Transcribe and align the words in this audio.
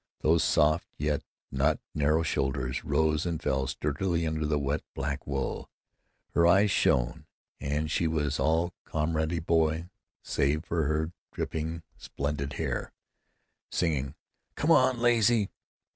Those 0.21 0.43
soft 0.43 0.87
yet 0.97 1.21
not 1.51 1.79
narrow 1.93 2.23
shoulders 2.23 2.83
rose 2.83 3.23
and 3.23 3.39
fell 3.39 3.67
sturdily 3.67 4.25
under 4.25 4.47
the 4.47 4.57
wet 4.57 4.81
black 4.95 5.27
wool, 5.27 5.69
her 6.33 6.47
eyes 6.47 6.71
shone, 6.71 7.27
and 7.59 7.91
she 7.91 8.07
was 8.07 8.39
all 8.39 8.73
comradely 8.83 9.37
boy 9.37 9.91
save 10.23 10.65
for 10.65 10.85
her 10.85 11.11
dripping, 11.31 11.83
splendid 11.97 12.53
hair. 12.53 12.91
Singing, 13.69 14.15
"Come 14.55 14.71
on, 14.71 14.97
lazy!" 14.97 15.51